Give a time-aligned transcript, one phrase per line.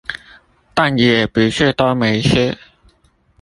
[0.73, 2.57] 但也不是都沒吃